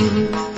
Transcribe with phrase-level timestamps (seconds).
[0.00, 0.49] Thank you.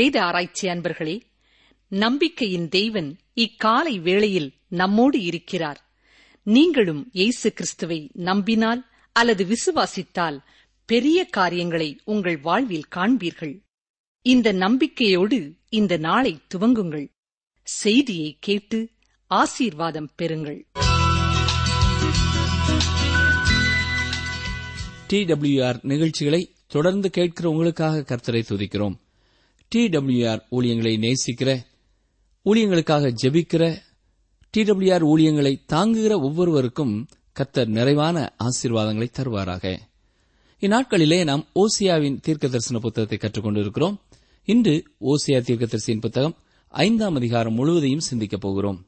[0.00, 1.20] வேத ஆராய்ச்சி அன்பர்களே
[1.88, 5.90] நம்பிக்கையின் தெய்வன் இக்காலை வேளையில் நம்மோடு இருக்கிறார்.
[6.42, 10.38] நீங்களும் இயேசு கிறிஸ்துவை நம்பினால் அல்லது விசுவாசித்தால்
[10.84, 13.60] பெரிய காரியங்களை உங்கள் வாழ்வில் காண்பீர்கள்.
[14.22, 17.08] இந்த நம்பிக்கையோடு இந்த நாளை துவங்குங்கள்.
[17.62, 18.88] செய்தியை கேட்டு
[19.26, 20.60] ஆசீர்வாதம் பெறுங்கள்.
[25.08, 28.98] டிடபிள்யூஆர் நிகழ்ச்சிகளை தொடர்ந்து கேட்கிற உங்களுக்காக கர்த்தரை துதிக்கிறோம்.
[29.74, 31.50] டிடபிள்யூஆர் ஊழியங்களை நேசிக்கிற
[32.44, 33.76] ஊழியங்களுக்காக ஜெபிக்கிற
[34.56, 39.78] டிடபிள்யூஆர் ஊழியங்களை தாங்குகிற ஒவ்வொருவருக்கும் கர்த்தர் நிறைவான ஆசீர்வாதங்களை தருவாராக.
[40.60, 43.96] இந்நாட்களிலே நாம் ஓசியாவின் தீர்க்க தரிசன புத்தகத்தை கற்றுக்கொண்டிருக்கிறோம்.
[44.44, 46.36] இன்று ஓசியா தீர்க்க தரிசியின் புத்தகம்
[46.68, 48.86] ஐந்தாம் அதிகாரம் முழுவதையும் சிந்திக்கப் போகிறோம்.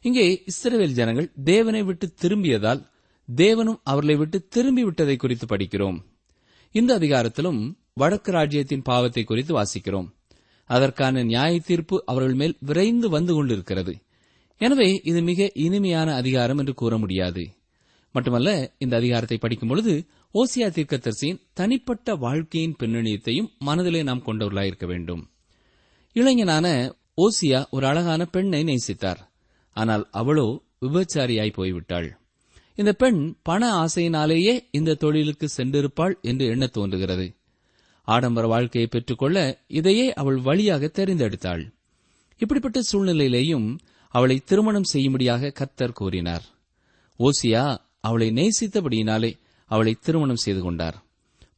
[0.00, 2.90] இங்கே இஸ்ரேல் ஜனங்கள் தேவனை விட்டு திரும்பியதால்
[3.34, 5.98] தேவனும் அவர்களை விட்டு திரும்பி விட்டதை குறித்து படிக்கிறோம்.
[6.70, 10.10] இந்த அதிகாரத்திலும் வடக்கு ராஜ்யத்தின் பாவத்தை குறித்து வாசிக்கிறோம்.
[10.70, 13.94] அதற்கான நியாய தீர்ப்பு அவர்கள் மேல் விரைந்து வந்து கொண்டிருக்கிறது.
[14.60, 17.44] எனவே இது மிக இனிமையான அதிகாரம் என்று கூற முடியாது.
[18.14, 19.94] மட்டுமல்ல இந்த அதிகாரத்தை படிக்கும் பொழுது
[20.34, 25.22] ஓசியா தீர்க்கதரிசியின் தனிப்பட்ட வாழ்க்கையின் பின்னணியத்தையும் மனதிலே நாம் கொண்டவர்களாயிருக்க வேண்டும்.
[26.12, 29.20] இளைஞனான ஓசியா ஒரு அழகான பெண்ணை நேசித்தார்.
[29.76, 30.46] ஆனால் அவளோ
[30.80, 32.08] விபச்சாரியாய் போய்விட்டாள்.
[32.74, 37.26] இந்த பெண் பண ஆசையினாலேயே இந்த தொழிலுக்கு சென்றிருப்பாள் என்று எண்ண தோன்றுகிறது.
[38.02, 41.72] ஆடம்பர வாழ்க்கையை பெற்றுக்கொள்ள இதையே அவள் வழியாக தெரிந்தெடுத்தாள்.
[42.38, 46.44] இப்படிப்பட்ட சூழ்நிலையிலேயும் அவளை திருமணம் செய்யும்படியாக கத்தர் கூறினார்.
[47.18, 51.04] ஓசியா அவளை நேசித்தபடியினாலே அவளை திருமணம் செய்து கொண்டார்.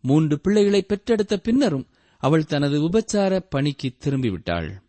[0.00, 1.86] மூன்று பிள்ளைகளை பெற்றெடுத்த பின்னரும்
[2.18, 4.82] அவள் தனது உபச்சார பணிக்கு திரும்பிவிட்டாள்.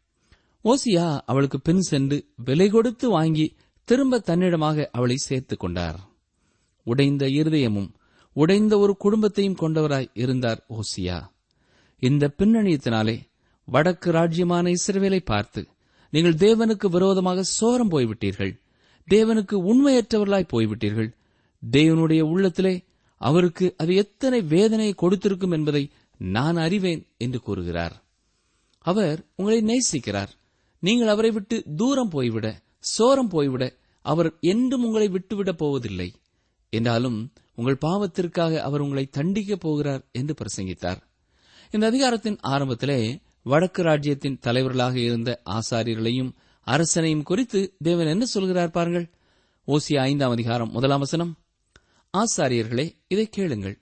[0.64, 6.00] ஓசியா அவளுக்கு பின் சென்று விலை கொடுத்து வாங்கி திரும்ப தன்னிடமாக அவளை சேர்த்துக் கொண்டார்.
[6.84, 7.92] உடைந்த இருதயமும்
[8.34, 11.34] உடைந்த ஒரு குடும்பத்தையும் கொண்டவராய் இருந்தார் ஓசியா.
[12.00, 13.20] இந்த பின்னணியத்தினாலே
[13.66, 15.68] வடக்கு ராஜ்யமான இஸ்ரவேலை பார்த்து
[16.12, 18.60] நீங்கள் தேவனுக்கு விரோதமாக சோரம் போய்விட்டீர்கள்.
[19.10, 21.12] தேவனுக்கு உண்மையற்றவர்களாய் போய்விட்டீர்கள்.
[21.72, 22.84] தேவனுடைய உள்ளத்திலே
[23.18, 28.04] அவருக்கு அது எத்தனை வேதனையை கொடுத்திருக்கும் என்பதை நான் அறிவேன் என்று கூறுகிறார்.
[28.80, 30.28] அவர் உங்களை நேசிக்கிறார்.
[30.80, 32.62] நீங்கள் அவரை விட்டு தூரம் போய்விட
[32.98, 36.14] சோரம் போய்விட அவர் என்றும் உங்களை விட்டுவிடப் போவதில்லை.
[36.70, 41.02] என்றாலும் உங்கள் பாவத்திற்காக அவர் உங்களை தண்டிக்கப் போகிறார் என்று பிரசங்கித்தார்.
[41.72, 46.31] இந்த அதிகாரத்தின் ஆரம்பத்திலே வடக்கு ராஜ்யத்தின் தலைவர்களாக இருந்த ஆசாரியர்களையும்
[46.68, 49.09] அரசனையும் குறித்து தேவன் என்ன சொல்கிறார் பாருங்கள்?
[49.66, 51.38] ஓசிய ஐந்தாம் அதிகாரம் முதலாம் வசனம்.
[52.18, 53.80] ஆசாரியர்களே இதை கேளுங்கள்.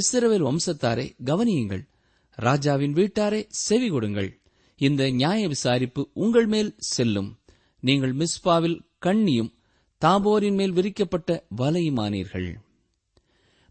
[0.00, 1.88] இஸ்ரவேல் வம்சத்தாரே கவனியுங்கள்.
[2.30, 4.40] ராஜாவின் வீட்டாரே செவி கொடுங்கள்.
[4.76, 7.40] இந்த நியாய விசாரிப்பு உங்கள் மேல் செல்லும்.
[7.80, 9.52] நீங்கள் மிஸ்பாவில் கண்ணியும்
[10.04, 12.54] தாபோரின் மேல் விரிக்கப்பட்ட வலையுமானீர்கள்.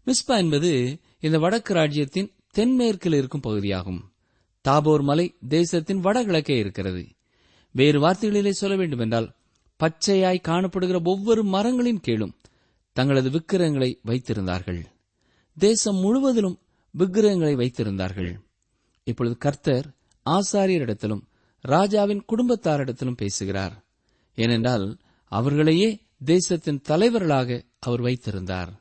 [0.06, 4.00] மிஸ்பா என்பது இந்த வடக்கு ராஜ்யத்தின் தென்மேற்கில் இருக்கும் பகுதியாகும்.
[4.68, 7.08] தாபோர் மலை தேசத்தின் வடகிழக்கே இருக்கிறது.
[7.70, 9.34] வேறு வார்த்தைகளிலே சொல்ல வேண்டுமென்றால்
[9.76, 12.34] பச்சையாய் காணப்படுகிற ஒவ்வொரு மரங்களின் கீழும்
[12.92, 14.84] தங்களது விக்கிரகங்களை வைத்திருந்தார்கள்.
[15.58, 16.58] தேசம் முழுவதிலும்
[16.90, 18.38] விக்கிரகங்களை வைத்திருந்தார்கள்.
[19.04, 19.86] இப்பொழுது கர்த்தர்
[20.26, 21.22] ஆசாரியரிடத்திலும்
[21.60, 23.84] ராஜாவின் குடும்பத்தாரிடத்திலும் பேசுகிறார்.
[24.34, 28.80] ஏனென்றால் அவர்களையே தேசத்தின் தலைவர்களாக அவர் வைத்திருந்தார்.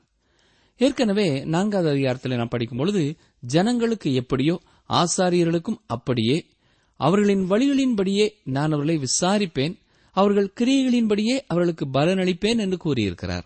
[0.77, 6.45] ஏற்கனவே நான்காவது அதிகாரத்தில் நாம் படிக்கும் பொழுது ஜனங்களுக்கு எப்படியோ ஆசாரியர்களுக்கும் அப்படியே.
[6.95, 9.79] அவர்களின் வழிகளின்படியே நான் அவர்களை விசாரிப்பேன்.
[10.11, 13.45] அவர்கள் கிரியைகளின்படியே அவர்களுக்கு பலனளிப்பேன் என்று கூறியிருக்கிறார்.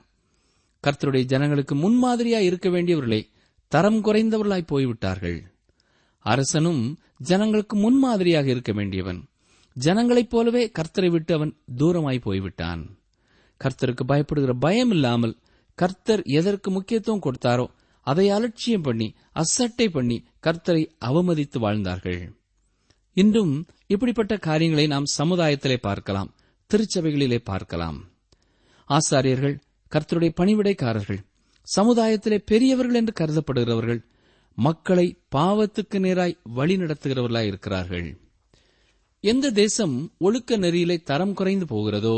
[0.87, 3.27] கர்த்தருடைய ஜனங்களுக்கு முன்மாதிரியாய் இருக்க வேண்டியவர்களே
[3.67, 5.51] தரம் குறைந்தவர்களாய் போய்விட்டார்கள்.
[6.19, 9.25] அரசனும் ஜனங்களுக்கு முன்மாதிரியாக இருக்க வேண்டியவன்.
[9.73, 12.97] ஜனங்களைப் போலவே கர்த்தரை விட்டு அவன் தூரமாய் போய்விட்டான்.
[13.63, 15.37] கர்த்தருக்கு பயப்படுகிற பயம் இல்லாமல்
[15.75, 17.67] கர்த்தர் எதற்கு முக்கியத்துவம் கொடுத்தாரோ
[18.05, 22.19] அதை அலட்சியம் பண்ணி அசட்டை பண்ணி கர்த்தரை அவமதித்து வாழ்ந்தார்கள்.
[23.17, 23.53] இன்றும்
[23.87, 26.33] இப்படிப்பட்ட காரியங்களை நாம் சமுதாயத்திலே பார்க்கலாம்
[26.71, 27.99] திருச்சபைகளிலே பார்க்கலாம்.
[28.89, 29.55] ஆசாரியர்கள்
[29.91, 31.21] கர்த்தருடைய பணிவிடைக்காரர்கள்
[31.67, 34.01] சமுதாயத்திலே பெரியவர்கள் என்று கருதப்படுகிறவர்கள்
[34.57, 38.07] மக்களை பாவத்துக்கு நேராய் வழிநடத்துகிறவர்களாய் இருக்கிறார்கள்.
[39.23, 42.17] எந்த தேசம் ஒழுக்க நெறியிலே தரம் குறைந்து போகிறதோ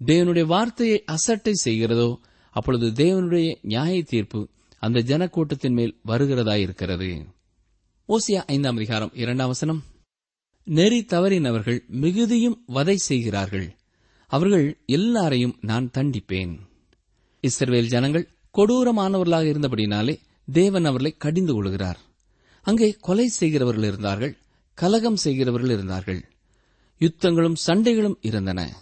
[0.00, 2.08] தேவனுடைய வார்த்தையை அசட்டை செய்கிறதோ
[2.56, 4.40] அப்பொழுது தேவனுடைய நியாய தீர்ப்பு
[4.80, 7.26] அந்த ஜனக்கூட்டத்தின் மேல் வருகிறதாயிருக்கிறது.
[8.08, 9.84] ஓசியா ஐந்தாம் அதிகாரம் இரண்டாம் வசனம்.
[10.64, 13.76] நெறி தவறினவர்கள் மிகுதியும் வதை செய்கிறார்கள்.
[14.26, 16.58] அவர்கள் எல்லாரையும் நான் தண்டிப்பேன்.
[17.42, 20.18] இஸ்ரவேல் ஜனங்கள் கொடூரமானவர்களாக இருந்தபடினாலே
[20.52, 21.98] தேவன் அவர்களை கடிந்து கொள்கிறார்.
[22.62, 24.36] அங்கே கொலை செய்கிறவர்கள் இருந்தார்கள்
[24.74, 26.24] கலகம் செய்கிறவர்கள் இருந்தார்கள்.
[26.98, 28.76] யுத்தங்களும் சண்டைகளும் இருந்தன.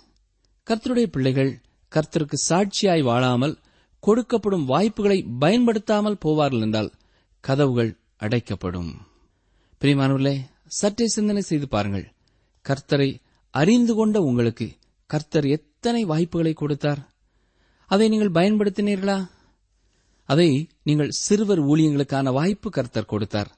[0.66, 1.60] கர்த்தருடைய பிள்ளைகள்
[1.92, 3.58] கர்த்தருக்கு சாட்சியாய் வாழாமல்
[4.06, 6.92] கொடுக்கப்படும் வாய்ப்புகளை பயன்படுத்தாமல் போவார்கள் என்றால்
[7.40, 8.94] கதவுகள் அடைக்கப்படும்.
[9.80, 12.12] பிரியமானவர்களே சற்றே சிந்தனை செய்து பாருங்கள்.
[12.64, 13.20] கர்த்தரை
[13.50, 14.72] அறிந்து கொண்ட உங்களுக்கு
[15.06, 17.08] கர்த்தர் எத்தனை வாய்ப்புகளை கொடுத்தார்?
[17.86, 19.28] அதை நீங்கள் பயன்படுத்தினீர்களா?
[20.24, 23.50] அதை நீங்கள் சிறுவர் ஊழியங்களுக்கான வாய்ப்பு கர்த்தர் கொடுத்தார்.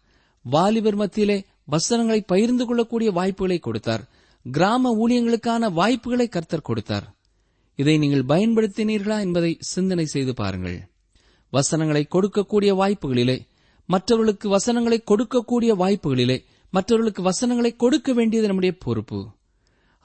[0.43, 4.09] வாலிபர் மத்தியிலே வசனங்களை பகிர்ந்து கொள்ளக்கூடிய வாய்ப்புகளை கொடுத்தார்.
[4.51, 7.18] கிராம ஊழியங்களுக்கான வாய்ப்புகளை கர்த்தர் கொடுத்தார்.
[7.79, 10.79] இதை நீங்கள் பயன்படுத்தினீர்களா என்பதை சிந்தனை செய்து பாருங்கள்.
[11.53, 13.37] வசனங்களை கொடுக்கக்கூடிய வாய்ப்புகளிலே
[13.89, 16.37] மற்றவர்களுக்கு வசனங்களை கொடுக்கக்கூடிய வாய்ப்புகளிலே
[16.71, 19.21] மற்றவர்களுக்கு வசனங்களை கொடுக்க வேண்டியது நம்முடைய பொறுப்பு.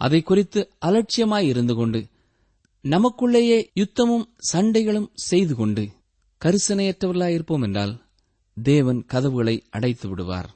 [0.02, 2.00] அதை குறித்து அலட்சியமாய் இருந்து கொண்டு
[2.84, 5.84] நமக்குள்ளேயே யுத்தமும் சண்டைகளும் செய்து கொண்டு
[6.42, 7.94] கரிசனையற்றவர்களாய் இருப்போம் என்றால்
[8.58, 10.50] தேவன் கதவுகளை அடைத்து விடுவார்.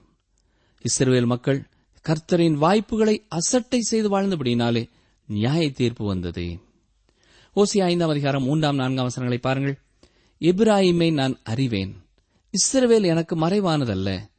[0.86, 1.60] இஸ்ரேல் மக்கள்
[2.06, 4.84] கர்த்தரின் வாய்ப்புகளை அசட்டை செய்து வாழ்ந்தபடினாலே
[5.30, 6.48] நியாய தீர்ப்பு வந்தது.
[7.58, 9.80] ஓசி ஐந்தாம் அதிகாரம் மூன்றாம் நான்காம் வசனங்களை பாருங்கள்.
[10.40, 11.96] இப்ராஹிமை நான் அறிவேன்.
[12.52, 14.30] இஸ்ரவேல் எனக்கு மறைவானதல்ல.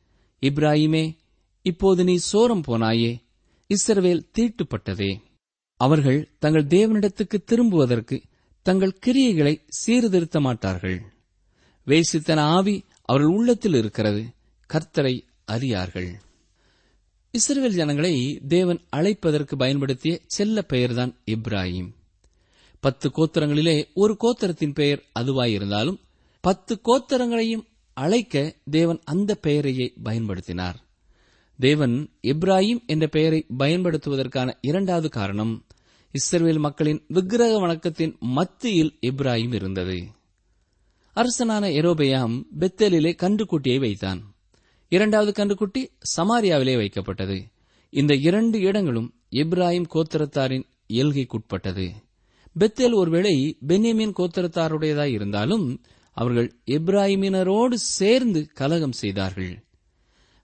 [0.40, 1.16] இப்ராஹிமே
[1.62, 3.22] இப்போது நீ சோரம் போனாயே.
[3.68, 5.20] இஸ்ரவேல் தீட்டுப்பட்டதே.
[5.76, 8.22] அவர்கள் தங்கள் தேவனிடத்துக்கு திரும்புவதற்கு
[8.62, 11.02] தங்கள் கிரியைகளை சீர்திருத்த மாட்டார்கள்.
[11.86, 14.24] வேசித்தன ஆவி அவர்கள் உள்ளத்தில் இருக்கிறது.
[14.72, 16.20] கர்த்தரை அறியார்கள்.
[17.38, 21.96] இஸ்ரவேல் ஜனங்களை தேவன் அழைப்பதற்கு பயன்படுத்திய செல்ல பெயர்தான் இப்ராஹிம்.
[22.80, 25.98] பத்து கோத்திரங்களிலே ஒரு கோத்திரத்தின் பெயர் அதுவாயிருந்தாலும்
[26.40, 30.74] பத்து கோத்திரங்களையும் அழைக்க தேவன் அந்த பெயரையே பயன்படுத்தினார்.
[31.58, 35.66] தேவன் இப்ராஹிம் என்ற பெயரை பயன்படுத்துவதற்கான இரண்டாவது காரணம்
[36.10, 40.06] இஸ்ரேல் மக்களின் விக்கிரக வணக்கத்தின் மத்தியில் இப்ராஹிம் இருந்தது.
[41.12, 44.34] அரசனான எரோபெயாம் பெத்தேலிலே கன்றுக்குட்டியை வைத்தான்.
[44.88, 47.42] இரண்டாவது கன்றுக்குட்டி சமாரியாவிலே வைக்கப்பட்டது.
[47.90, 51.90] இந்த இரண்டு இடங்களும் இப்ராஹிம் கோத்திரத்தாரின் எல்கைக்குட்பட்டது.
[52.60, 55.80] பெத்தேல் ஒருவேளை பென்யமின் கோத்திரத்தாருடையதாய் இருந்தாலும்
[56.12, 59.64] அவர்கள் எப்ராஹிமினரோடு சேர்ந்து கலகம் செய்தார்கள்.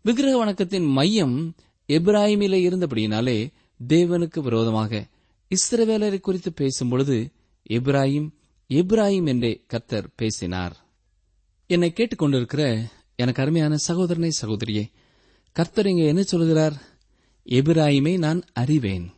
[0.02, 1.54] விக்கிரக வணக்கத்தின் மையம்
[1.88, 3.52] எப்ராஹிமிலே இருந்தபடியினாலே
[3.88, 5.08] தேவனுக்கு விரோதமாக
[5.50, 7.32] இஸ்ரவேலரை குறித்து பேசும்பொழுது
[7.68, 8.28] எப்ராஹிம்
[8.68, 10.76] எப்ராஹிம் என்றே கர்த்தர் பேசினார்.
[11.66, 12.62] என்னை கேட்டுக்கொண்டிருக்கிற
[13.16, 14.84] எனக்கு அருமையான சகோதரனை சகோதரியே
[15.52, 16.76] கர்த்தர் இங்கே என்ன சொல்கிறார்?
[17.44, 19.12] எபிராயிமை நான் அறிவேன்.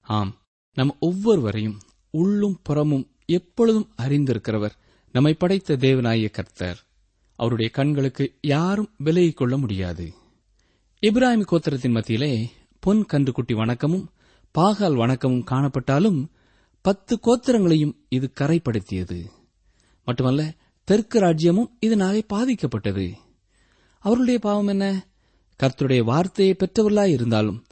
[0.00, 0.32] ஆம்
[0.74, 1.78] நம் ஒவ்வொருவரையும்
[2.10, 4.70] உள்ளும் புறமும் எப்பொழுதும் அறிந்திருக்கிறவர்.
[5.12, 6.82] நம்மை படைத்த தேவனாய கர்த்தர்.
[7.36, 10.12] அவருடைய கண்களுக்கு யாரும் விலகிக் கொள்ள முடியாது.
[11.00, 12.50] இப்ராஹிம் கோத்திரத்தின் மத்தியிலே
[12.80, 14.06] பொன் கன்றுக்குட்டி வணக்கமும்
[14.58, 16.26] பாகால் வணக்கமும் காணப்பட்டாலும்
[16.80, 19.24] பத்து கோத்திரங்களையும் இது கரைப்படுத்தியது.
[20.04, 20.54] மட்டுமல்ல
[20.84, 23.12] தெற்கு ராஜ்யமும் இதனாலே பாதிக்கப்பட்டது.
[23.98, 25.06] அவர்களுடைய பாவம் என்ன?
[25.62, 27.64] கர்த்தருடைய வார்த்தையை பெற்றவர்களாய் இருந்தாலும்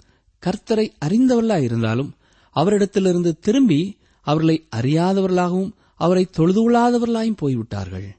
[0.46, 2.14] கர்த்தரை அறிந்தவர்களாய் இருந்தாலும்
[2.54, 8.16] அவரிடத்திலிருந்து திரும்பி அவர்களை அறியாதவர்களாகவும் அவரை தொழுது கொள்ளாதவர்களாயும் போய்விட்டார்கள்.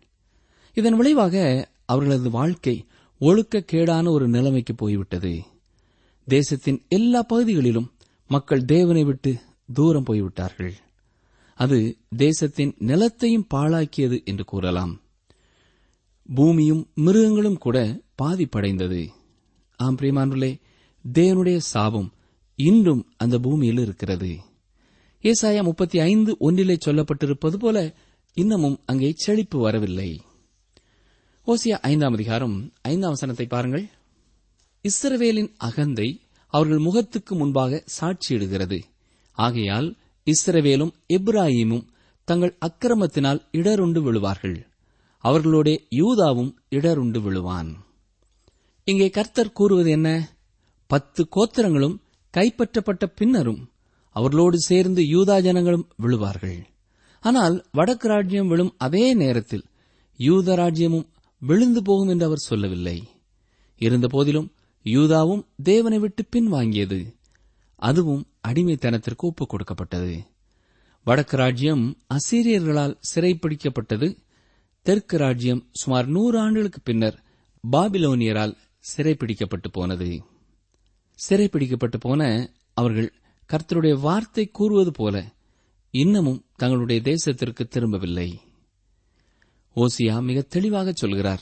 [0.73, 1.35] இதன் விளைவாக
[1.85, 2.85] அவர்களது வாழ்க்கை
[3.21, 5.33] ஒழுக்கக்கேடான ஒரு நிலைமைக்கு போய்விட்டது.
[6.27, 7.91] தேசத்தின் எல்லா பகுதிகளிலும்
[8.27, 9.37] மக்கள் தேவனை விட்டு
[9.73, 10.75] தூரம் போய்விட்டார்கள்.
[11.55, 15.01] அது தேசத்தின் நிலத்தையும் பாழாக்கியது என்று கூறலாம்.
[16.35, 19.07] பூமியும் மிருகங்களும் கூட பாதிப்படைந்தது.
[19.77, 20.59] ஆம் பிரியமானுள்ளே
[21.13, 22.11] தேவனுடைய சாபம்
[22.55, 24.37] இன்றும் அந்த பூமியில் இருக்கிறது.
[25.23, 27.93] ஏசாயா முப்பத்தி ஐந்து ஒன்றிலே சொல்லப்பட்டிருப்பது போல
[28.33, 30.21] இன்னமும் அங்கே செழிப்பு வரவில்லை.
[31.47, 33.89] ஓசியா ஐந்தாம் அதிகாரம் ஐந்தாம் வசனத்தை பாருங்கள்.
[34.83, 38.81] இஸ்ரவேலின் அகந்தை அவர்கள் முகத்துக்கு முன்பாக சாட்சியிடுகிறது.
[39.31, 41.87] ஆகையால் இஸ்ரவேலும் எப்ராஹிமும்
[42.23, 44.67] தங்கள் அக்கிரமத்தினால் இடருண்டு விழுவார்கள்.
[45.23, 47.75] அவர்களோட யூதாவும் இடருண்டு விழுவான்.
[48.83, 50.35] இங்கே கர்த்தர் கூறுவது என்ன?
[50.87, 51.97] பத்து கோத்திரங்களும்
[52.37, 53.69] கைப்பற்றப்பட்ட பின்னரும்
[54.17, 56.59] அவர்களோடு சேர்ந்து யூதா ஜனங்களும் விழுவார்கள்.
[57.23, 59.65] ஆனால் வடக்கு ராஜ்யம் விழும் அதே நேரத்தில்
[60.19, 61.07] யூத ராஜ்யமும்
[61.41, 62.97] விழுந்து போகும் என்று அவர் சொல்லவில்லை.
[63.81, 64.47] இருந்தபோதிலும்
[64.83, 66.99] யூதாவும் தேவனை விட்டு பின்வாங்கியது
[67.79, 70.15] அதுவும் அடிமைத்தனத்திற்கு ஒப்புக் கொடுக்கப்பட்டது.
[71.05, 71.83] வடக்கு ராஜ்யம்
[72.13, 74.07] அசீரியர்களால் சிறைப்பிடிக்கப்பட்டது.
[74.85, 77.17] தெற்கு ராஜ்யம் சுமார் நூறு ஆண்டுகளுக்கு பின்னர்
[77.63, 78.55] பாபிலோனியரால்
[78.95, 80.09] சிறைப்பிடிக்கப்பட்டு போனது.
[81.19, 82.21] சிறைப்பிடிக்கப்பட்டு போன
[82.73, 83.09] அவர்கள்
[83.53, 85.33] கர்த்தருடைய வார்த்தை கூறுவது போல
[85.91, 88.39] இன்னமும் தங்களுடைய தேசத்திற்கு திரும்பவில்லை.
[89.75, 91.41] ஓசியா மிக தெளிவாக சொல்கிறார்.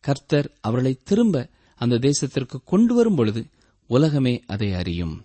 [0.00, 3.46] கர்த்தர் அவர்களை திரும்ப அந்த தேசத்திற்கு கொண்டு வரும் பொழுது
[3.86, 5.24] உலகமே அதை அறியும்.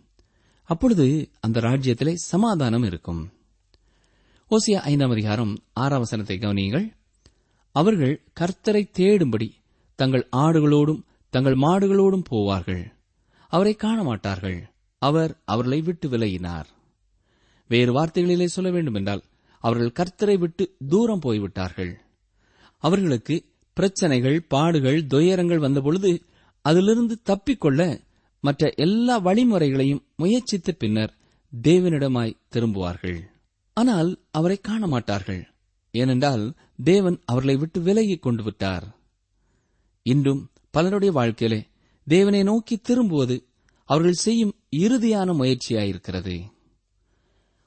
[0.63, 3.33] அப்பொழுது அந்த ராஜ்யத்திலே சமாதானம் இருக்கும்.
[4.51, 6.95] ஓசியா ஐந்தாம் அதிகாரம் ஆறாம் வசனத்தை கவனியுங்கள்.
[7.71, 9.51] அவர்கள் கர்த்தரை தேடும்படி
[9.95, 12.91] தங்கள் ஆடுகளோடும் தங்கள் மாடுகளோடும் போவார்கள்.
[13.47, 16.65] அவரை காண மாட்டார்கள் அவர் அவர்களை விட்டு விலகினார்.
[17.67, 19.23] வேறு வார்த்தைகளிலே சொல்ல வேண்டுமென்றால்
[19.59, 21.97] அவர்கள் கர்த்தரை விட்டு தூரம் போய்விட்டார்கள்.
[22.77, 26.23] அவர்களுக்கு பிரச்சனைகள் பாடுகள் துயரங்கள் வந்தபொழுது
[26.61, 28.01] அதிலிருந்து தப்பிக்கொள்ள
[28.39, 31.13] மற்ற எல்லா வழிமுறைகளையும் முயற்சித்த பின்னர்
[31.63, 33.19] தேவனிடமாய் திரும்புவார்கள்.
[33.73, 35.47] ஆனால் அவரை காண மாட்டார்கள்
[35.91, 38.95] ஏனென்றால் தேவன் அவர்களை விட்டு விலகிக் கொண்டு விட்டார்.
[40.01, 41.67] இன்றும் பலருடைய வாழ்க்கையிலே
[42.07, 43.47] தேவனை நோக்கி திரும்புவது
[43.85, 46.41] அவர்கள் செய்யும் இறுதியான முயற்சியாயிருக்கிறது.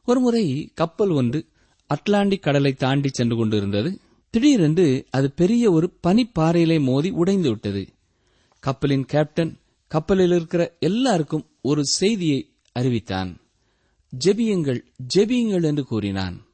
[0.05, 1.47] ஒருமுறை கப்பல் ஒன்று
[1.87, 4.01] அட்லாண்டிக் கடலை தாண்டி சென்று கொண்டிருந்தது.
[4.31, 7.89] திடீரென்று அது பெரிய ஒரு பனிப்பாறையிலே மோதி உடைந்து விட்டது.
[8.61, 13.41] கப்பலின் கேப்டன் கப்பலில் இருக்கிற எல்லாருக்கும் ஒரு செய்தியை அறிவித்தான்.
[14.25, 14.81] ஜெபியுங்கள்
[15.15, 16.47] ஜெபியுங்கள் என்று கூறினான்.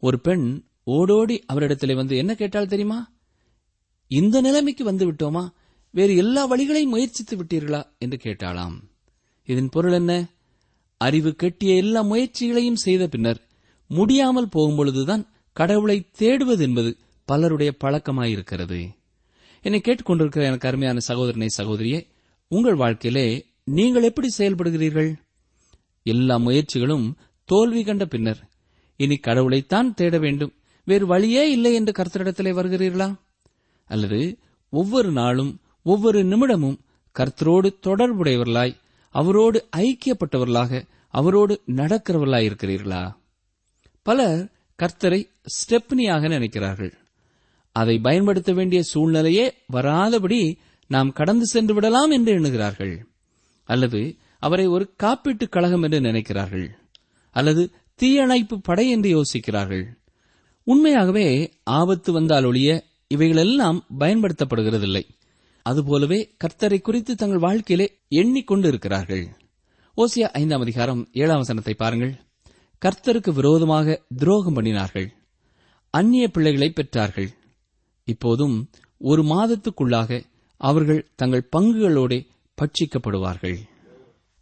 [0.00, 3.12] ஒரு பெண் ஓடோடி அவரிடத்திலே வந்து என்ன கேட்டால் தெரியுமா?
[4.06, 5.48] இந்த நிலைமைக்கு வந்து விட்டோமா?
[5.90, 7.86] வேறு எல்லா வழிகளையும் முயற்சித்து விட்டீர்களா?
[7.98, 8.80] என்று கேட்டாளாம்.
[9.48, 10.12] இதன் பொருள் என்ன?
[11.00, 13.40] அறிவு கெட்டிய எல்லா முயற்சிகளையும் செய்த பின்னர்
[13.90, 16.90] முடியாமல் போகும்பொழுதுதான் கடவுளை தேடுவது என்பது
[17.24, 18.80] பலருடைய பழக்கமாயிருக்கிறது.
[19.62, 22.00] என்னை கேட்டுக்கொண்டிருக்கிற எனக்கு அருமையான சகோதரனை சகோதரியே
[22.50, 23.26] உங்கள் வாழ்க்கையிலே
[23.64, 25.10] நீங்கள் எப்படி செயல்படுகிறீர்கள்?
[26.02, 27.06] எல்லா முயற்சிகளும்
[27.44, 28.40] தோல்வி கண்ட பின்னர்
[28.96, 30.52] இனி கடவுளைத்தான் தேட வேண்டும்.
[30.84, 33.08] வேறு வழியே இல்லை என்று கர்த்தரிடத்திலே வருகிறீர்களா?
[33.84, 34.20] அல்லது
[34.72, 35.52] ஒவ்வொரு நாளும்
[35.82, 36.78] ஒவ்வொரு நிமிடமும்
[37.18, 38.76] கர்த்தரோடு தொடர்புடையவர்களாய்
[39.10, 43.12] அவரோடு ஐக்கியப்பட்டவர்களாக அவரோடு நடக்கிறவர்களாக இருக்கிறீர்களா?
[44.02, 46.92] பலர் கர்த்தரை ஸ்டெப்னியாக நினைக்கிறார்கள்.
[47.72, 53.06] அதை பயன்படுத்த வேண்டிய சூழ்நிலையே வராதபடி நாம் கடந்து சென்று விடலாம் என்று எண்ணுகிறார்கள்.
[53.64, 56.68] அல்லது அவரை ஒரு காப்பீட்டுக் கழகம் என்று நினைக்கிறார்கள்.
[57.30, 59.84] அல்லது தீயணைப்பு படை என்று யோசிக்கிறார்கள்.
[60.64, 65.08] உண்மையாகவே ஆபத்து வந்தால் ஒழிய இவைகளெல்லாம் பயன்படுத்தப்படுகிறதில்லை.
[65.68, 69.24] அதுபோலவே கர்த்தரை குறித்து தங்கள் வாழ்க்கையிலே எண்ணிக்கொண்டிருக்கிறார்கள்.
[69.96, 72.12] ஓசியா ஐந்தாம் அதிகாரம் ஏழாம் வசனத்தை பாருங்கள்.
[72.84, 75.08] கர்த்தருக்கு விரோதமாக துரோகம் பண்ணினார்கள்.
[75.90, 77.28] அந்நிய பிள்ளைகளை பெற்றார்கள்.
[78.04, 80.24] இப்போதும் ஒரு மாதத்துக்குள்ளாக
[80.56, 82.26] அவர்கள் தங்கள் பங்குகளோட
[82.58, 83.58] பட்சிக்கப்படுவார்கள்.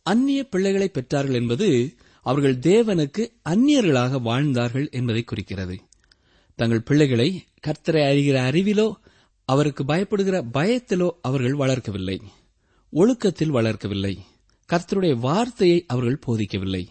[0.02, 5.76] அந்நிய பிள்ளைகளை பெற்றார்கள் என்பது அவர்கள் தேவனுக்கு அந்நியர்களாக வாழ்ந்தார்கள் என்பதை குறிக்கிறது.
[6.54, 7.28] தங்கள் பிள்ளைகளை
[7.66, 8.88] கர்த்தரை அறிகிற அறிவிலோ
[9.46, 12.20] அவருக்கு பயப்படுகிற பயத்திலோ அவர்கள் வளர்க்கவில்லை.
[12.92, 14.18] ஒழுக்கத்தில் வளர்க்கவில்லை.
[14.72, 16.86] கர்த்தருடைய வார்த்தையை அவர்கள் போதிக்கவில்லை.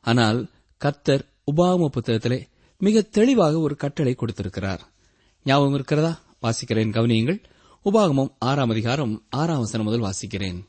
[0.00, 2.46] ஆனால் கர்த்தர் உபாம புத்தகத்திலே
[2.78, 4.92] மிக தெளிவாக ஒரு கட்டளை கொடுத்திருக்கிறார்.
[5.44, 6.22] ஞாபகம் இருக்கிறதா?
[6.42, 7.42] வாசிக்கிறேன் கவனியுங்கள்.
[7.84, 10.60] உபாகமம் ஆறாம் அதிகாரம் ஆறாம் வசனம் முதல் வாசிக்கிறேன்.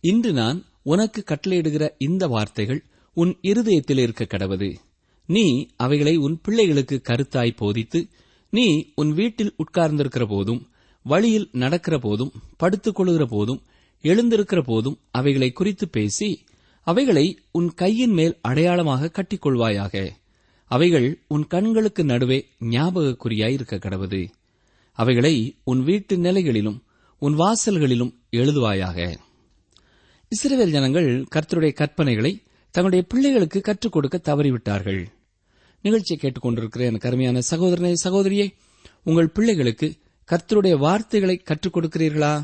[0.00, 4.74] இன்று நான் உனக்கு கட்டளையிடுகிற இந்த வார்த்தைகள் உன் இருதயத்தில் இருக்க கடவது.
[5.26, 8.08] நீ அவைகளை உன் பிள்ளைகளுக்கு கருத்தாய் போதித்து
[8.56, 10.60] நீ உன் வீட்டில் உட்கார்ந்திருக்கிற போதும்
[11.02, 13.62] வழியில் நடக்கிற போதும் படுத்துக் கொள்கிற போதும்
[14.02, 16.28] எழுந்திருக்கிற போதும் அவைகளை குறித்து பேசி
[16.86, 19.94] அவைகளை உன் கையின் மேல் அடையாளமாக கட்டிக்கொள்வாயாக.
[20.70, 22.38] அவைகள் உன் கண்களுக்கு நடுவே
[22.70, 24.26] ஞாபகக்குறியாய் இருக்க
[24.98, 25.34] அவைகளை
[25.64, 26.78] உன் வீட்டு நிலைகளிலும்
[27.22, 28.98] உன் வாசல்களிலும் எழுதுவாயாக.
[30.32, 32.32] இஸ்ரேல் ஜனங்கள் கர்த்தருடைய கற்பனைகளை
[32.74, 35.02] தங்களுடைய பிள்ளைகளுக்கு கற்றுக் கொடுக்க தவறிவிட்டார்கள்.
[35.86, 38.46] நிகழ்ச்சியை கேட்டுக்கொண்டிருக்கிற எனக்கு அருமையான சகோதரனை சகோதரியே
[39.04, 39.88] உங்கள் பிள்ளைகளுக்கு
[40.28, 42.34] கர்த்தருடைய வார்த்தைகளை கற்றுக் கொடுக்கிறீர்களா?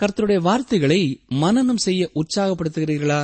[0.00, 3.20] கர்த்தருடைய வார்த்தைகளை மனனம் செய்ய உற்சாகப்படுத்துகிறீர்களா?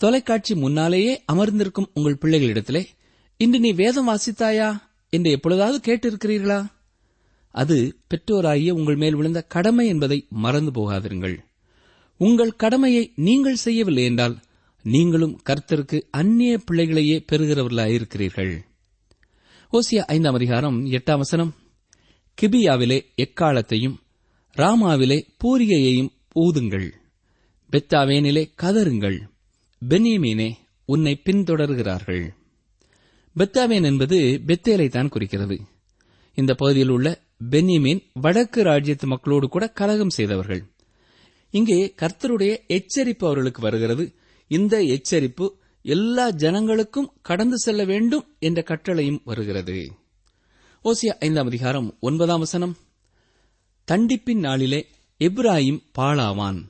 [0.00, 2.82] தொலைக்காட்சி முன்னாலேயே அமர்ந்திருக்கும் உங்கள் பிள்ளைகளிடத்திலே
[3.36, 4.68] இன்று நீ வேதம் வாசித்தாயா?
[5.12, 6.60] என்று எப்பொழுதாவது கேட்டிருக்கிறீர்களா?
[7.54, 7.76] அது
[8.10, 11.36] பெற்றோராகிய உங்கள் மேல் விழுந்த கடமை என்பதை மறந்து போகாதிருங்கள்.
[12.20, 14.36] உங்கள் கடமையை நீங்கள் செய்யவில்லை என்றால்
[14.92, 18.60] நீங்களும் கர்த்தருக்கு அந்நிய பிள்ளைகளையே பெறுகிறவர்களாயிருக்கிறீர்கள்.
[19.72, 21.54] ஓசியா ஐந்தாம் அதிகாரம் எட்டாம் வசனம்.
[22.42, 23.96] கிபியாவிலே எக்காலத்தையும்
[24.56, 26.90] ராமாவிலே பூரியையையும் ஊதுங்கள்.
[27.70, 29.18] பெத்தாவேனிலே கதருங்கள்
[29.88, 30.52] பென்யமீனே
[30.84, 32.30] உன்னை பின்தொடர்கிறார்கள்.
[33.36, 35.60] பெத்தாவேன் என்பது பெத்தேலை தான் குறிக்கிறது.
[36.34, 40.62] இந்த பகுதியில் உள்ள பென்யமீன் வடக்கு ராஜ்யத்து மக்களோடு கூட கலகம் செய்தவர்கள்.
[41.50, 44.14] இங்கே கர்த்தருடைய எச்சரிப்பு அவர்களுக்கு வருகிறது.
[44.48, 45.48] இந்த எச்சரிப்பு
[45.82, 49.92] எல்லா ஜனங்களுக்கும் கடந்து செல்ல வேண்டும் என்ற கட்டளையும் வருகிறது.
[50.84, 52.76] ஓசியா ஐந்தாம் அதிகாரம் ஒன்பதாம் வசனம்.
[53.90, 54.86] தண்டிப்பின் நாளிலே
[55.18, 56.62] எப்ராஹிம் பாழாவான்.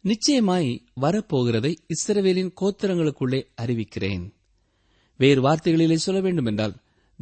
[0.00, 4.32] நிச்சயமாய் வரப்போகிறதை இஸ்ரவேலின் கோத்திரங்களுக்குள்ளே அறிவிக்கிறேன்.
[5.16, 6.74] வேறு வார்த்தைகளிலே சொல்ல வேண்டுமென்றால்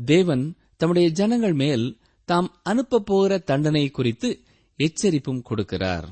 [0.04, 4.42] தேவன் தம்முடைய ஜனங்கள் மேல் தாம் அனுப்பப் போகிற தண்டனை குறித்து
[4.76, 6.04] எச்சரிப்பும் கொடுக்கிறார்.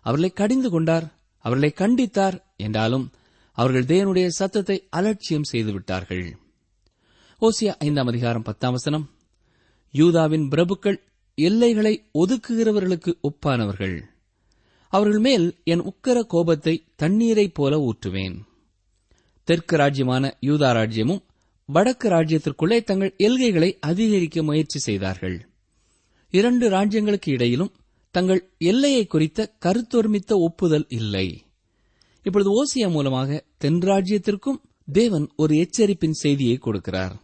[0.00, 3.12] அவர்களை கடிந்து கொண்டார் அவர்களை கண்டித்தார் என்றாலும்
[3.52, 6.32] அவர்கள் தேவனுடைய சத்தத்தை அலட்சியம் செய்துவிட்டார்கள்.
[7.40, 9.10] ஓசியா ஐந்தாம் அதிகாரம் பத்தாம் வசனம்.
[9.92, 10.96] யூதாவின் பிரபுக்கள்
[11.34, 14.02] எல்லைகளை ஒதுக்குகிறவர்களுக்கு ஒப்பானவர்கள்.
[14.88, 18.38] அவர்கள் மேல் என் உக்கர கோபத்தை தண்ணீரைப் போல ஊற்றுவேன்.
[19.44, 21.22] தெற்கு ராஜ்யமான யூதா ராஜ்யமும்
[21.66, 25.48] வடக்கு ராஜ்யத்திற்குள்ளே தங்கள் எல்கைகளை அதிகரிக்க முயற்சி செய்தார்கள்.
[26.30, 27.72] இரண்டு ராஜ்யங்களுக்கு இடையிலும்
[28.10, 31.43] தங்கள் எல்லையை குறித்த கருத்தொருமித்த ஒப்புதல் இல்லை.
[32.24, 34.60] இப்பொழுது ஓசியா மூலமாக தென்ராஜ்யத்திற்கும்
[34.92, 37.14] தேவன் ஒரு எச்சரிப்பின் செய்தியை கொடுக்கிறார்.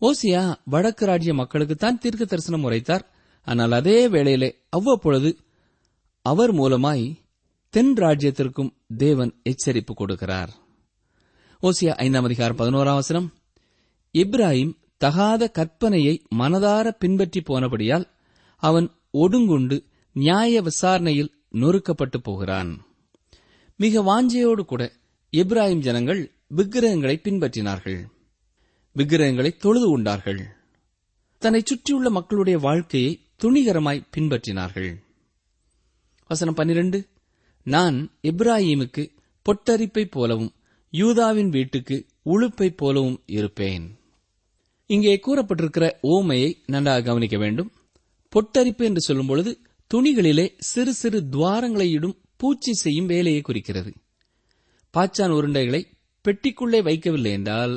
[0.00, 3.04] ஓசியா வடக்கு ராஜ்ய மக்களுக்குத்தான் தீர்க்க தரிசனம் உரைத்தார்.
[3.46, 5.30] ஆனால் அதே வேளையிலே அவ்வப்பொழுது
[6.22, 7.04] அவர் மூலமாய்
[7.70, 10.50] தென் ராஜ்யத்திற்கும் தேவன் எச்சரிப்பு கொடுக்கிறார்.
[11.62, 13.28] ஓசியா ஐந்தாம் அதிகாரம் பதினோராம் வசனம்.
[14.14, 18.06] இப்ராஹிம் தகாத கற்பனையை மனதார பின்பற்றி போனபடியால்
[18.56, 19.76] அவன் ஒடுங்குண்டு
[20.12, 22.91] நியாய விசாரணையில் நொறுக்கப்பட்டு போகிறான்.
[23.76, 24.92] மிக வாஞ்சையோடு கூட
[25.32, 28.04] எப்ராஹிம் ஜனங்கள் விக்கிரகங்களை பின்பற்றினார்கள்.
[28.92, 30.46] விக்கிரகங்களை தொழுது உண்டார்கள்.
[31.38, 34.96] தன்னை சுற்றியுள்ள மக்களுடைய வாழ்க்கையை துணிகரமாய் பின்பற்றினார்கள்.
[36.28, 37.08] வசனம் பன்னிரண்டு.
[37.62, 39.14] நான் இப்ராஹிமுக்கு
[39.44, 40.52] பொட்டரிப்பைப் போலவும்
[40.90, 43.98] யூதாவின் வீட்டுக்கு உழுப்பைப் போலவும் இருப்பேன்.
[44.86, 47.72] இங்கே கூறப்பட்டிருக்கிற ஓமையை நன்றாக கவனிக்க வேண்டும்.
[48.28, 49.56] பொட்டரிப்பு என்று சொல்லும்பொழுது
[49.94, 53.90] துணிகளிலே சிறு சிறு துவாரங்களை இடும் பூச்சி செய்யும் வேலையை குறிக்கிறது.
[54.94, 55.80] பாச்சான் உருண்டைகளை
[56.24, 57.74] பெட்டிக்குள்ளே வைக்கவில்லை என்றால்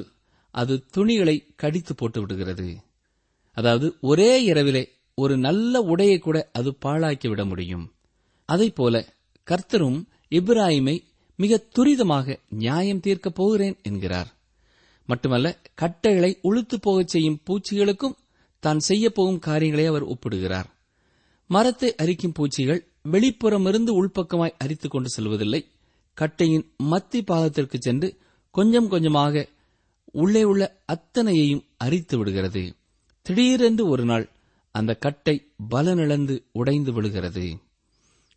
[0.51, 2.67] அது துணிகளை கடித்து போட்டு விடுகிறது.
[3.51, 4.83] அதாவது ஒரே இரவிலே
[5.15, 7.85] ஒரு நல்ல உடையை கூட அது பாழாக்கி விட முடியும்.
[8.45, 9.13] அதைப் போல
[9.47, 9.99] கர்த்தரும்
[10.29, 10.97] இப்ராஹிமை
[11.35, 14.29] மிக துரிதமாக நியாயம் தீர்க்கப் போகிறேன் என்கிறார்.
[15.05, 18.17] மட்டுமல்ல கட்டைகளை உளுத்து போகச் செய்யும் பூச்சிகளுக்கும்
[18.59, 20.69] தான் செய்யப் போகும் காரியங்களை அவர் ஒப்பிடுகிறார்.
[21.49, 25.67] மரத்தை அரிக்கும் பூச்சிகள் வெளிப்புறமிருந்து உள்பக்கமாய் அரித்துக் கொண்டு செல்வதில்லை.
[26.13, 28.17] கட்டையின் மத்தி பாகத்திற்கு சென்று
[28.51, 29.47] கொஞ்சம் கொஞ்சமாக
[30.11, 32.75] உள்ளே உள்ள அத்தனையையும் அரித்து விடுகிறது.
[33.21, 34.29] திடீரென்று ஒரு நாள்
[34.71, 37.57] அந்த கட்டை பலனிழந்து உடைந்து விழுகிறது.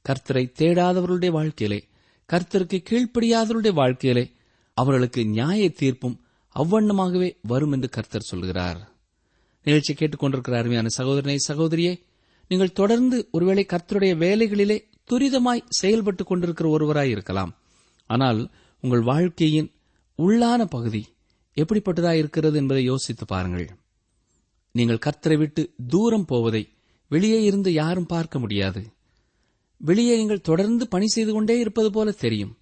[0.09, 1.85] கர்த்தரை தேடாதவர்களுடைய வாழ்க்கையிலே
[2.33, 4.31] கர்த்தருக்கு கீழ்ப்படியாதவருடைய வாழ்க்கையிலே
[4.75, 6.21] அவர்களுக்கு நியாய தீர்ப்பும்
[6.55, 8.97] அவ்வண்ணமாகவே வரும் என்று கர்த்தர் சொல்கிறார்.
[9.63, 12.07] நிகழ்ச்சி கேட்டுக்கொண்டிருக்கிற அருமையான சகோதரனை சகோதரியே
[12.49, 14.79] நீங்கள் தொடர்ந்து ஒருவேளை கர்த்தருடைய வேலைகளிலே
[15.11, 17.53] துரிதமாய் செயல்பட்டுக் கொண்டிருக்கிற ஒருவராய் இருக்கலாம்.
[18.11, 18.41] ஆனால்
[18.81, 19.69] உங்கள் வாழ்க்கையின்
[20.19, 21.03] உள்ளான பகுதி
[21.57, 23.69] எப்படிப்பட்டதாய் இருக்கிறது என்பதை யோசித்து பாருங்கள்.
[24.75, 26.63] நீங்கள் கர்த்தரை விட்டு தூரம் போவதை
[27.11, 28.81] வெளியே இருந்து யாரும் பார்க்க முடியாது.
[29.81, 32.57] வெளியே நீங்கள் தொடர்ந்து பணி செய்து கொண்டே இருப்பது போல தெரியும்.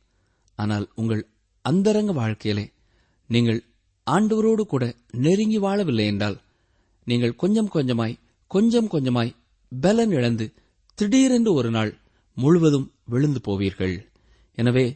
[0.59, 1.23] ஆனால் உங்கள்
[1.65, 2.65] அந்தரங்க வாழ்க்கையிலே
[3.31, 3.61] நீங்கள்
[4.07, 6.37] ஆண்டவரோடு கூட நெருங்கி வாழவில்லை என்றால்
[7.05, 8.15] நீங்கள் கொஞ்சம் கொஞ்சமாய்
[8.51, 9.33] கொஞ்சம் கொஞ்சமாய்
[9.73, 10.47] பலன் இழந்து
[10.99, 11.93] திடீரென்று ஒரு நாள்
[12.37, 13.97] முழுவதும் விழுந்து போவீர்கள்.
[14.59, 14.87] எனவே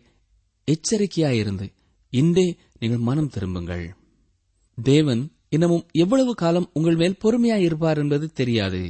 [0.68, 1.66] எச்சரிக்கையாயிருந்து
[2.12, 2.46] இன்றே
[2.78, 3.84] நீங்கள் மனம் திரும்புங்கள்.
[4.78, 8.82] தேவன் இன்னமும் எவ்வளவு காலம் உங்கள் மேல் பொறுமையாய் இருப்பார் என்பது தெரியாது.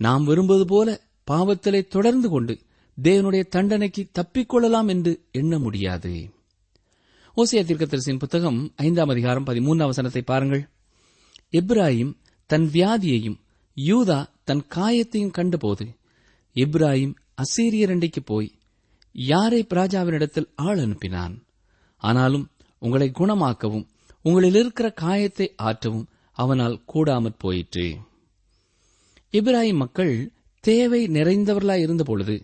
[0.00, 0.88] நாம் விரும்புவது போல
[1.30, 2.54] பாவத்திலே தொடர்ந்து கொண்டு
[2.98, 6.12] தேவனுடைய தண்டனைக்கு தப்பிக்கொள்ளலாம் என்று எண்ண முடியாது.
[7.36, 10.64] ஓசியா தீர்க்கதரிசியின் புத்தகம் ஐந்தாம் அதிகாரம் பதிமூன்றாம் வசனத்தை பாருங்கள்.
[11.52, 12.12] எப்ராஹிம்
[12.46, 13.38] தன் வியாதியையும்
[13.76, 14.18] யூதா
[14.50, 15.84] தன் காயத்தையும் கண்டபோது
[16.56, 18.48] இப்ராஹிம் அசீரியரண்டைக்கு போய்
[19.14, 21.34] யாரை ராஜாவினிடத்தில் ஆள் அனுப்பினான்?
[22.02, 22.46] ஆனாலும்
[22.82, 23.86] உங்களை குணமாக்கவும்
[24.24, 26.08] உங்களில் இருக்கிற காயத்தை ஆற்றவும்
[26.38, 27.86] அவனால் கூடாமற் போயிற்று.
[29.34, 30.14] இப்ராஹிம் மக்கள்
[30.64, 32.36] தேவை நிறைந்தவர்களாய் இருந்தபொழுது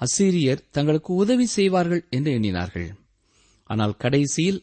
[0.00, 2.88] அசீரியர் தங்களுக்கு உதவி செய்வார்கள் என்று எண்ணினார்கள்.
[3.70, 4.60] ஆனால் கடைசியில்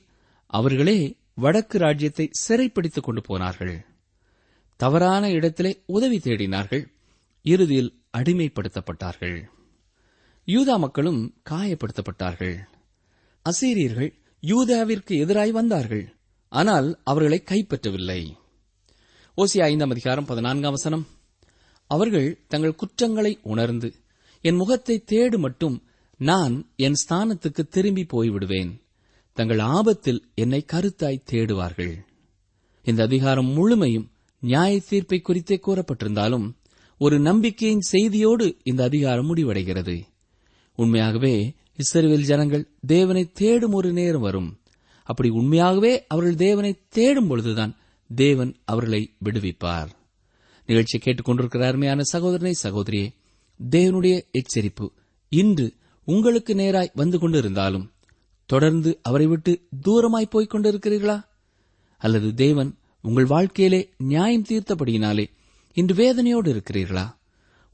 [0.53, 0.99] அவர்களே
[1.37, 3.75] வடக்கு ராஜ்யத்தை சிறைப்பிடித்துக் கொண்டு போனார்கள்.
[4.75, 6.85] தவறான இடத்திலே உதவி தேடினார்கள்.
[7.41, 9.43] இறுதியில் அடிமைப்படுத்தப்பட்டார்கள்.
[10.45, 12.57] யூதா மக்களும் காயப்படுத்தப்பட்டார்கள்.
[13.45, 14.11] அசீரியர்கள்
[14.41, 16.13] யூதாவிற்கு எதிராய் வந்தார்கள்.
[16.47, 18.33] ஆனால் அவர்களை கைப்பற்றவில்லை.
[19.37, 21.07] ஓசி ஐந்தாம் அதிகாரம் பதினான்காம் வசனம்.
[21.87, 23.93] அவர்கள் தங்கள் குற்றங்களை உணர்ந்து
[24.41, 25.83] என் முகத்தை தேடு மட்டும்
[26.17, 28.81] நான் என் ஸ்தானத்துக்கு திரும்பி போய்விடுவேன்.
[29.33, 31.95] தங்கள் ஆபத்தில் என்னை கருத்தாய் தேடுவார்கள்.
[32.83, 34.11] இந்த அதிகாரம் முழுமையும்
[34.45, 36.47] நியாய தீர்ப்பை குறித்தே கூறப்பட்டிருந்தாலும்
[37.01, 39.95] ஒரு நம்பிக்கையின் செய்தியோடு இந்த அதிகாரம் முடிவடைகிறது.
[40.75, 41.33] உண்மையாகவே
[41.77, 44.49] இஸ்ரேல் ஜனங்கள் தேவனை தேடும் ஒரு நேரம் வரும்.
[45.03, 47.73] அப்படி உண்மையாகவே அவர்கள் தேவனை தேடும் பொழுதுதான்
[48.15, 49.89] தேவன் அவர்களை விடுவிப்பார்.
[50.65, 53.07] நிகழ்ச்சியை கேட்டுக்கொண்டிருக்கிற அருமையான சகோதரனை சகோதரியே
[53.69, 54.87] தேவனுடைய எச்சரிப்பு
[55.31, 55.67] இன்று
[56.07, 57.85] உங்களுக்கு நேராய் வந்து கொண்டிருந்தாலும்
[58.45, 59.51] தொடர்ந்து அவரை விட்டு
[59.87, 61.17] தூரமாய் போய்க் கொண்டிருக்கிறீர்களா?
[61.97, 62.71] அல்லது தேவன்
[63.05, 65.25] உங்கள் வாழ்க்கையிலே நியாயம் தீர்த்தபடியினாலே
[65.77, 67.05] இன்று வேதனையோடு இருக்கிறீர்களா?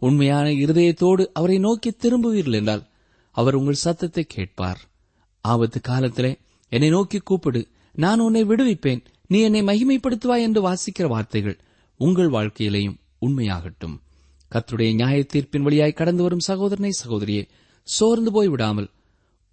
[0.02, 2.84] உண்மையான இருதயத்தோடு அவரை நோக்கி திரும்புவீர்கள் என்றால்
[3.36, 4.80] அவர் உங்கள் சத்தத்தை கேட்பார்.
[5.46, 6.32] ஆபத்து காலத்திலே
[6.72, 7.62] என்னை நோக்கி கூப்பிடு.
[7.96, 9.02] நான் உன்னை விடுவிப்பேன்.
[9.28, 11.58] நீ என்னை மகிமைப்படுத்துவாய் என்று வாசிக்கிற வார்த்தைகள்
[12.00, 13.96] உங்கள் வாழ்க்கையிலேயும் உண்மையாகட்டும்.
[14.52, 17.44] கத்துடைய நியாய தீர்ப்பின் வழியாய் கடந்து வரும் சகோதரனை சகோதரியே
[17.88, 18.90] சோர்ந்து போய் விடாமல்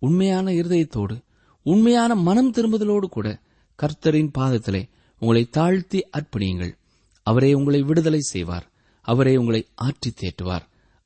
[0.02, 1.16] உண்மையான இருதயத்தோடு
[1.66, 3.28] உண்மையான மனம் திரும்புதலோடு கூட
[3.78, 4.82] கர்த்தரின் பாதத்திலே
[5.18, 6.72] உங்களை தாழ்த்தி அர்ப்பணியுங்கள்.
[7.26, 8.66] அவரே உங்களை விடுதலை செய்வார்.
[9.00, 10.64] அவரே உங்களை ஆற்றி தேற்றுவார்.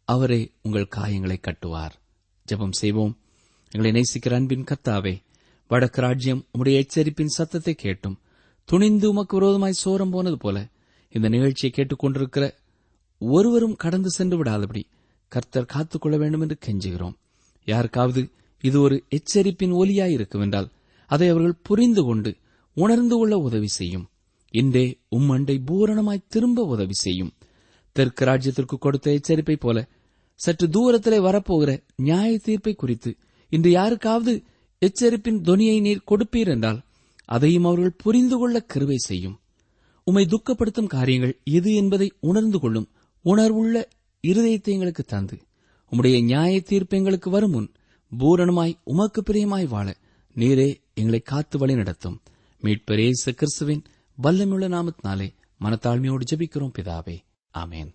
[0.09, 1.95] அவரே உங்கள் காயங்களை கட்டுவார்.
[2.47, 3.15] ஜெபம் செய்வோம்.
[3.73, 5.15] எங்களை நேசிக்கிற அன்பின் கர்த்தாவே
[5.71, 8.17] வடக்கு ராஜ்யம் உம்முடைய எச்சரிப்பின் சத்தத்தை கேட்டும்.
[8.65, 10.69] துணிந்து உமக்கு விரோதமாய் சோரம் போனது போல
[11.09, 12.45] இந்த நிகழ்ச்சியை கேட்டுக்கொண்டிருக்கிற
[13.19, 14.83] ஒருவரும் கடந்து சென்று விடாதபடி
[15.29, 17.17] கர்த்தர் காத்துக்கொள்ள வேண்டும் என்று கெஞ்சுகிறோம்.
[17.65, 18.23] யாருக்காவது
[18.61, 20.69] இது ஒரு எச்சரிப்பின் ஒலியாயிருக்கும் என்றால்
[21.07, 22.31] அதை அவர்கள் புரிந்து கொண்டு
[22.77, 24.07] உணர்ந்து கொள்ள உதவி செய்யும்.
[24.55, 24.85] இன்றே
[25.17, 27.33] உம்மண்டை பூரணமாய் திரும்ப உதவி செய்யும்.
[27.97, 29.79] தெற்கு ராஜ்யத்திற்கு கொடுத்த எச்சரிப்பை போல
[30.41, 33.11] சற்று தூரத்திலே வரப்போகிற நியாய தீர்ப்பை குறித்து
[33.53, 34.33] இன்று யாருக்காவது
[34.83, 36.81] எச்சரிப்பின் தொனியை நீர் கொடுப்பீர் என்றால்
[37.25, 39.37] அதையும் அவர்கள் புரிந்து கொள்ள கருவை செய்யும்.
[40.07, 42.89] உம்மை துக்கப்படுத்தும் காரியங்கள் எது என்பதை உணர்ந்து கொள்ளும்
[43.25, 43.77] உணர்வுள்ள
[44.25, 45.37] இருதயத்தை எங்களுக்கு தந்து
[45.93, 47.69] உம்முடைய நியாய தீர்ப்பு எங்களுக்கு வரும் முன்
[48.13, 49.89] பூரணமாய் உமக்கு பிரியமாய் வாழ
[50.37, 52.17] நீரே எங்களை காத்து வழி நடத்தும்
[52.63, 53.83] மீட்பரேசு கிறிஸ்துவின்
[54.23, 57.19] வல்லமுள்ள நாமத்தினாலே மனத்தாழ்மையோடு ஜபிக்கிறோம் பிதாவே.
[57.59, 57.95] ஆமேன்.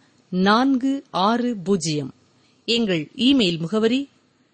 [0.33, 2.13] நான்கு ஆறு பூஜ்ஜியம்.
[2.65, 4.09] எங்கள் இமெயில் முகவரி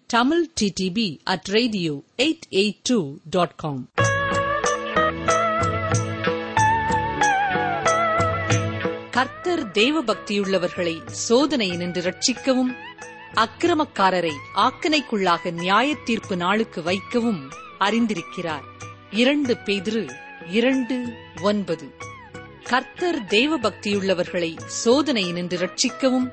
[0.06, 3.88] Tamil TTB at radio eight eight two dot com.
[9.10, 12.74] கர்த்தர் தேவ பக்தியுள்ளவர்களை சோதனை நின்று ரட்சிக்கவும்
[13.34, 18.64] அக்கிரமக்காரரை ஆக்கனைக்குள்ளாக நியாய தீர்ப்பு நாளுக்கு வைக்கவும் அறிந்திருக்கிறார்.
[19.10, 20.10] இரண்டு பேதிரு
[20.46, 21.12] இரண்டு
[21.42, 22.07] ஒன்பது.
[22.68, 26.30] கர்த்தர் தெய்வ பக்தியுள்ளவர்களை சோதனை நின்று ரட்சிக்கவும்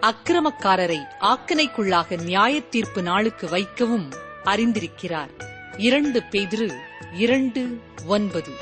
[0.00, 4.08] அக்கிரமக்காரரை ஆக்கனைக்குள்ளாக நியாய தீர்ப்பு நாளுக்கு வைக்கவும்
[4.44, 5.30] அறிந்திருக்கிறார்.
[5.76, 6.74] இரண்டு பேதிரு
[7.12, 8.52] இரண்டு ஒன்பது.